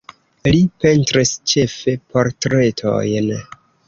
[0.53, 3.29] Li pentris ĉefe portretojn.